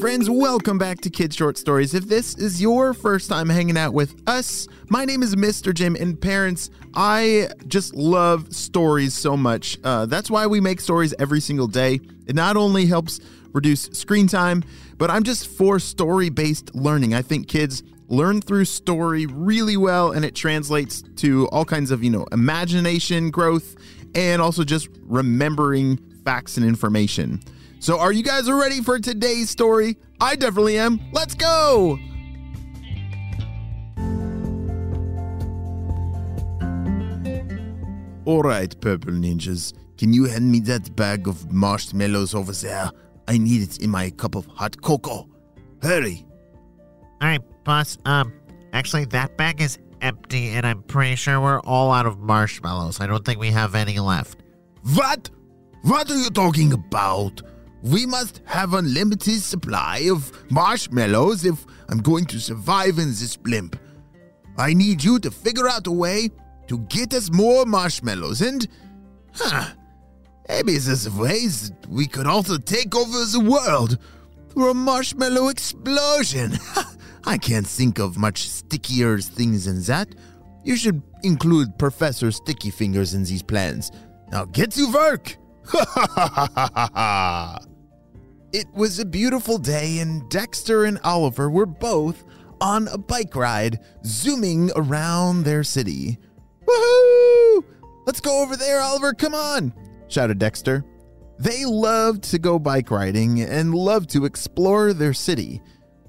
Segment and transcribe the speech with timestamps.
[0.00, 1.92] friends, welcome back to Kids Short Stories.
[1.92, 5.74] If this is your first time hanging out with us, my name is Mr.
[5.74, 9.76] Jim, and parents, I just love stories so much.
[9.84, 12.00] Uh, that's why we make stories every single day.
[12.26, 13.20] It not only helps
[13.52, 14.64] reduce screen time,
[14.96, 17.12] but I'm just for story based learning.
[17.12, 22.02] I think kids learn through story really well, and it translates to all kinds of,
[22.02, 23.76] you know, imagination growth
[24.14, 27.42] and also just remembering facts and information.
[27.80, 29.96] So, are you guys ready for today's story?
[30.20, 31.00] I definitely am.
[31.12, 31.98] Let's go!
[38.26, 39.72] All right, purple ninjas.
[39.96, 42.90] Can you hand me that bag of marshmallows over there?
[43.26, 45.26] I need it in my cup of hot cocoa.
[45.80, 46.26] Hurry!
[47.22, 47.96] All right, boss.
[48.04, 48.30] Um,
[48.74, 53.00] actually, that bag is empty, and I'm pretty sure we're all out of marshmallows.
[53.00, 54.42] I don't think we have any left.
[54.94, 55.30] What?
[55.80, 57.40] What are you talking about?
[57.82, 63.78] We must have unlimited supply of marshmallows if I'm going to survive in this blimp.
[64.58, 66.30] I need you to figure out a way
[66.66, 68.68] to get us more marshmallows and,
[69.34, 69.70] huh,
[70.48, 73.98] maybe there's ways we could also take over the world
[74.50, 76.58] through a marshmallow explosion.
[77.24, 80.14] I can't think of much stickier things than that.
[80.64, 83.90] You should include Professor Sticky Fingers in these plans.
[84.30, 85.36] Now get to work!
[85.72, 87.69] Ha ha ha ha ha ha!
[88.52, 92.24] It was a beautiful day, and Dexter and Oliver were both
[92.60, 96.18] on a bike ride, zooming around their city.
[96.66, 97.64] Woohoo!
[98.06, 99.72] Let's go over there, Oliver, come on!
[100.08, 100.84] shouted Dexter.
[101.38, 105.62] They loved to go bike riding and loved to explore their city,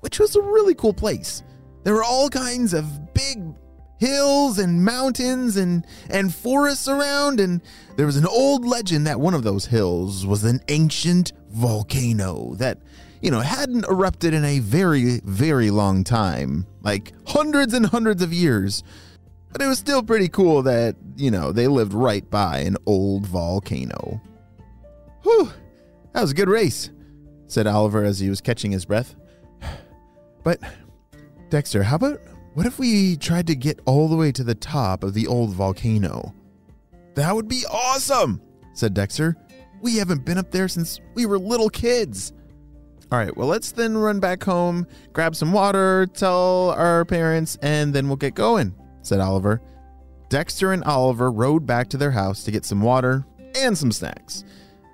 [0.00, 1.42] which was a really cool place.
[1.84, 3.42] There were all kinds of big
[3.98, 7.62] hills and mountains and and forests around and
[7.96, 12.78] there was an old legend that one of those hills was an ancient volcano that
[13.20, 18.32] you know hadn't erupted in a very very long time like hundreds and hundreds of
[18.32, 18.82] years
[19.52, 23.26] but it was still pretty cool that you know they lived right by an old
[23.26, 24.20] volcano
[25.22, 25.50] whew
[26.12, 26.90] that was a good race
[27.46, 29.14] said oliver as he was catching his breath
[30.44, 30.60] but
[31.48, 32.20] dexter how about
[32.56, 35.50] what if we tried to get all the way to the top of the old
[35.50, 36.34] volcano?
[37.14, 38.40] That would be awesome,
[38.72, 39.36] said Dexter.
[39.80, 42.32] We haven't been up there since we were little kids.
[43.12, 47.94] All right, well, let's then run back home, grab some water, tell our parents, and
[47.94, 49.60] then we'll get going, said Oliver.
[50.28, 54.44] Dexter and Oliver rode back to their house to get some water and some snacks.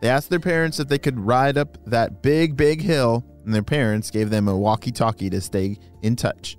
[0.02, 3.62] They asked their parents if they could ride up that big, big hill, and their
[3.62, 6.58] parents gave them a walkie talkie to stay in touch.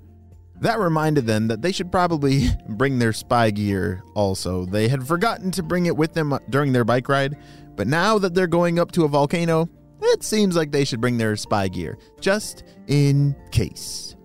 [0.61, 4.65] That reminded them that they should probably bring their spy gear also.
[4.65, 7.37] They had forgotten to bring it with them during their bike ride,
[7.75, 9.69] but now that they're going up to a volcano,
[10.01, 14.15] it seems like they should bring their spy gear, just in case.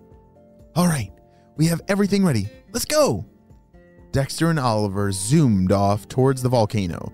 [0.75, 1.11] All right,
[1.57, 2.47] we have everything ready.
[2.71, 3.25] Let's go!
[4.11, 7.13] Dexter and Oliver zoomed off towards the volcano.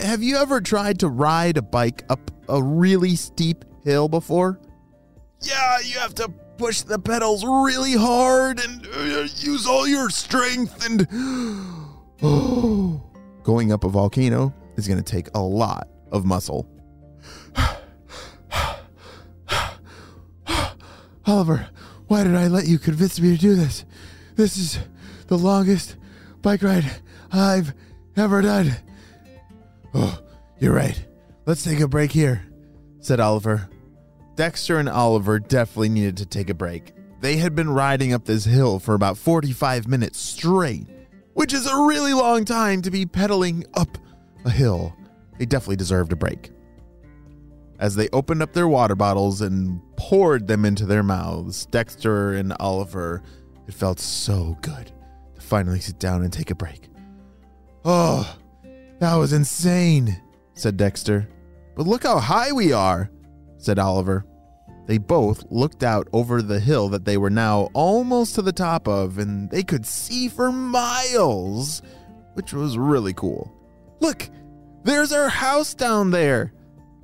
[0.00, 4.60] Have you ever tried to ride a bike up a really steep hill before?
[5.40, 10.84] Yeah, you have to push the pedals really hard and uh, use all your strength
[10.84, 11.06] and
[12.22, 13.02] oh,
[13.44, 16.66] going up a volcano is going to take a lot of muscle.
[21.26, 21.68] Oliver,
[22.06, 23.84] why did I let you convince me to do this?
[24.36, 24.78] This is
[25.26, 25.96] the longest
[26.40, 26.90] bike ride
[27.30, 27.74] I've
[28.16, 28.72] ever done.
[29.92, 30.18] Oh,
[30.58, 31.04] you're right.
[31.44, 32.46] Let's take a break here,
[33.00, 33.68] said Oliver.
[34.36, 36.92] Dexter and Oliver definitely needed to take a break.
[37.20, 40.86] They had been riding up this hill for about 45 minutes straight,
[41.34, 43.98] which is a really long time to be pedaling up
[44.48, 44.96] a hill.
[45.38, 46.50] They definitely deserved a break.
[47.78, 52.52] As they opened up their water bottles and poured them into their mouths, Dexter and
[52.58, 53.22] Oliver,
[53.68, 54.90] it felt so good
[55.36, 56.88] to finally sit down and take a break.
[57.84, 58.36] Oh,
[58.98, 60.20] that was insane,
[60.54, 61.28] said Dexter.
[61.76, 63.10] But look how high we are,
[63.58, 64.24] said Oliver.
[64.86, 68.88] They both looked out over the hill that they were now almost to the top
[68.88, 71.82] of, and they could see for miles,
[72.34, 73.52] which was really cool.
[74.00, 74.28] Look,
[74.88, 76.52] there's our house down there.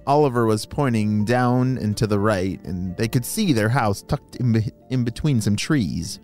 [0.07, 4.37] Oliver was pointing down and to the right, and they could see their house tucked
[4.37, 6.19] in, be- in between some trees.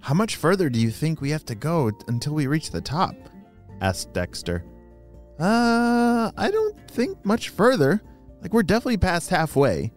[0.00, 3.14] How much further do you think we have to go until we reach the top?
[3.80, 4.64] asked Dexter.
[5.38, 8.02] Uh, I don't think much further.
[8.42, 9.92] Like, we're definitely past halfway.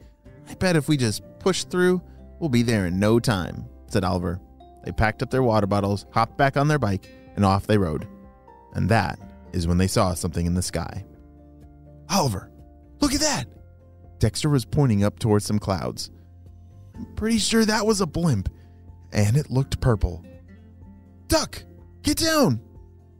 [0.50, 2.02] I bet if we just push through,
[2.40, 4.40] we'll be there in no time, said Oliver.
[4.84, 8.08] They packed up their water bottles, hopped back on their bike, and off they rode.
[8.74, 9.20] And that
[9.54, 11.06] is when they saw something in the sky.
[12.10, 12.52] Oliver,
[13.02, 13.46] look at that!
[14.20, 16.12] Dexter was pointing up towards some clouds.
[16.96, 18.50] I'm pretty sure that was a blimp,
[19.12, 20.26] and it looked purple.
[21.28, 21.64] Duck,
[22.04, 22.62] get down!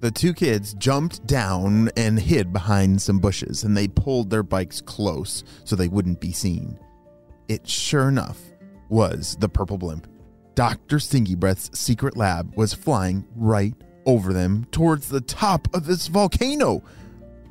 [0.02, 4.82] The two kids jumped down and hid behind some bushes, and they pulled their bikes
[4.82, 6.80] close so they wouldn't be seen.
[7.50, 8.40] It sure enough
[8.90, 10.08] was the purple blimp.
[10.56, 11.00] Dr.
[11.00, 13.74] Stinky Breath's secret lab was flying right
[14.10, 16.82] over them towards the top of this volcano.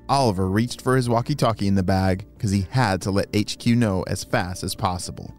[0.09, 3.65] Oliver reached for his walkie talkie in the bag because he had to let HQ
[3.67, 5.33] know as fast as possible.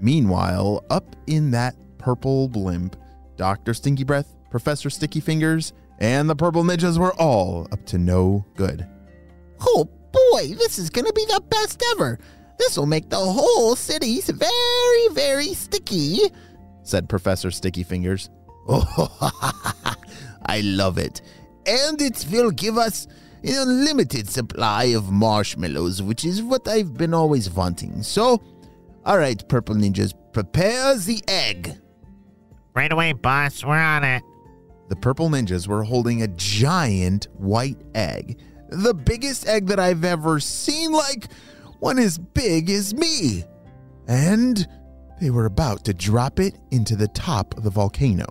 [0.00, 2.94] Meanwhile, up in that purple blimp,
[3.36, 3.72] Dr.
[3.72, 8.86] Stinky Breath, Professor Sticky Fingers, and the Purple Ninjas were all up to no good.
[9.60, 12.18] Oh boy, this is gonna be the best ever.
[12.58, 16.20] This will make the whole city very, very sticky,
[16.82, 18.28] said Professor Sticky Fingers.
[18.68, 19.94] Oh,
[20.46, 21.22] I love it.
[21.66, 23.06] And it will give us
[23.42, 28.02] an unlimited supply of marshmallows, which is what I've been always wanting.
[28.02, 28.42] So,
[29.04, 31.76] all right, Purple Ninjas, prepare the egg.
[32.74, 33.64] Right away, boss.
[33.64, 34.22] We're on it.
[34.88, 38.40] The Purple Ninjas were holding a giant white egg.
[38.70, 41.28] The biggest egg that I've ever seen, like
[41.78, 43.44] one as big as me.
[44.08, 44.66] And
[45.20, 48.26] they were about to drop it into the top of the volcano.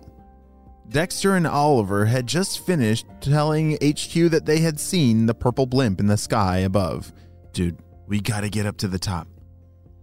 [0.94, 5.98] Dexter and Oliver had just finished telling HQ that they had seen the purple blimp
[5.98, 7.12] in the sky above.
[7.52, 9.26] Dude, we gotta get up to the top.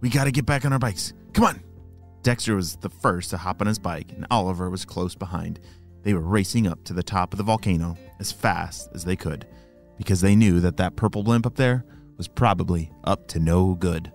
[0.02, 1.14] We gotta get back on our bikes.
[1.32, 1.62] Come on!
[2.22, 5.60] Dexter was the first to hop on his bike, and Oliver was close behind.
[6.02, 9.46] They were racing up to the top of the volcano as fast as they could
[9.96, 11.86] because they knew that that purple blimp up there
[12.18, 14.12] was probably up to no good.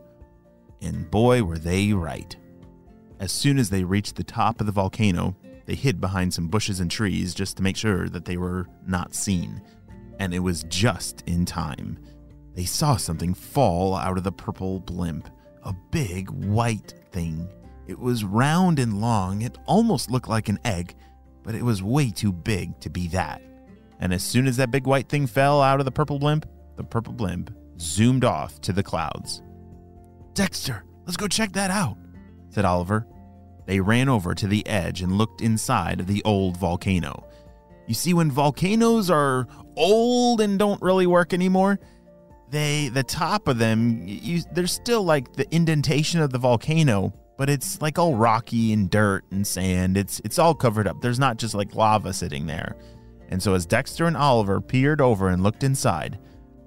[0.83, 2.37] And boy, were they right.
[3.19, 5.35] As soon as they reached the top of the volcano,
[5.67, 9.13] they hid behind some bushes and trees just to make sure that they were not
[9.13, 9.61] seen.
[10.17, 11.99] And it was just in time.
[12.55, 15.29] They saw something fall out of the purple blimp
[15.63, 17.49] a big white thing.
[17.87, 20.95] It was round and long, it almost looked like an egg,
[21.43, 23.41] but it was way too big to be that.
[23.99, 26.47] And as soon as that big white thing fell out of the purple blimp,
[26.77, 29.41] the purple blimp zoomed off to the clouds.
[30.33, 31.97] Dexter, let's go check that out,
[32.49, 33.05] said Oliver.
[33.67, 37.27] They ran over to the edge and looked inside of the old volcano.
[37.85, 41.79] You see, when volcanoes are old and don't really work anymore,
[42.49, 47.49] they the top of them you, there's still like the indentation of the volcano but
[47.49, 49.95] it's like all rocky and dirt and sand.
[49.95, 51.01] It's it's all covered up.
[51.01, 52.75] There's not just like lava sitting there.
[53.29, 56.17] And so as dexter and oliver peered over and looked inside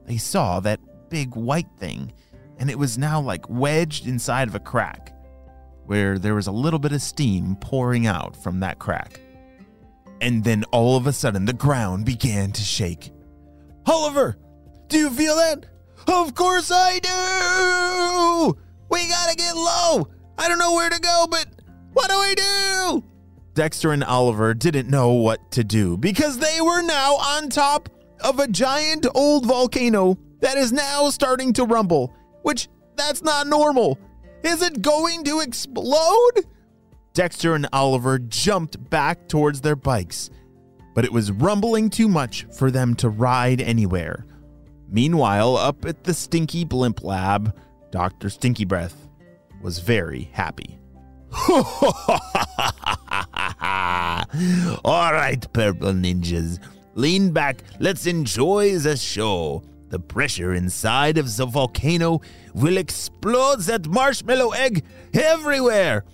[0.07, 2.13] they saw that big white thing
[2.59, 5.15] and it was now like wedged inside of a crack
[5.91, 9.21] where there was a little bit of steam pouring out from that crack
[10.21, 13.11] and then all of a sudden the ground began to shake
[13.87, 14.37] oliver
[14.91, 15.67] do you feel that?
[16.09, 18.59] Of course I do!
[18.91, 20.09] We gotta get low!
[20.37, 21.47] I don't know where to go, but
[21.93, 23.05] what do I do?
[23.55, 27.89] Dexter and Oliver didn't know what to do because they were now on top
[28.21, 32.13] of a giant old volcano that is now starting to rumble,
[32.43, 33.97] which that's not normal.
[34.43, 36.47] Is it going to explode?
[37.13, 40.31] Dexter and Oliver jumped back towards their bikes,
[40.95, 44.25] but it was rumbling too much for them to ride anywhere.
[44.89, 47.57] Meanwhile, up at the Stinky Blimp Lab,
[47.91, 48.31] Dr.
[48.31, 49.09] Stinky Breath
[49.61, 50.79] was very happy.
[54.85, 56.59] All right, purple ninjas,
[56.95, 57.63] lean back.
[57.79, 59.63] Let's enjoy the show.
[59.91, 62.21] The pressure inside of the volcano
[62.55, 66.05] will explode that marshmallow egg everywhere.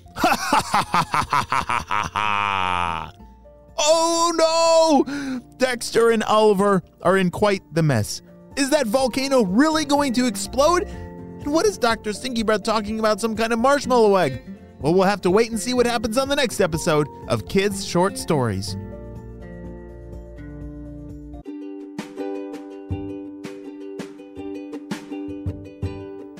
[3.78, 5.40] oh no!
[5.58, 8.22] Dexter and Oliver are in quite the mess.
[8.56, 10.84] Is that volcano really going to explode?
[10.84, 12.14] And what is Dr.
[12.14, 14.42] Stinky Breath talking about some kind of marshmallow egg?
[14.80, 17.84] Well, we'll have to wait and see what happens on the next episode of Kids
[17.84, 18.76] Short Stories.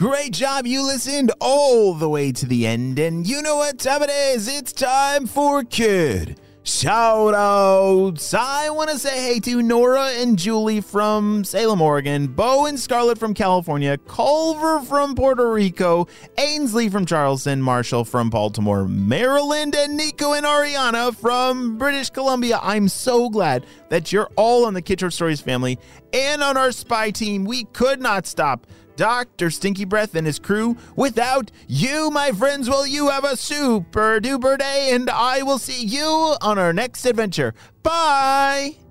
[0.06, 0.68] Great job.
[0.68, 3.00] You listened all the way to the end.
[3.00, 4.46] And you know what time it is?
[4.46, 8.34] It's time for Kid Shout outs!
[8.34, 13.18] I want to say hey to Nora and Julie from Salem, Oregon, Bo and Scarlett
[13.18, 16.08] from California, Culver from Puerto Rico,
[16.38, 22.58] Ainsley from Charleston, Marshall from Baltimore, Maryland, and Nico and Ariana from British Columbia.
[22.60, 25.78] I'm so glad that you're all on the Short Stories family
[26.12, 27.44] and on our spy team.
[27.44, 29.50] We could not stop Dr.
[29.50, 30.76] Stinky Breath and his crew.
[30.96, 35.84] Without you, my friends, will you have a super duper day, and I will see
[35.84, 37.54] you on our next adventure.
[37.82, 38.85] Bye!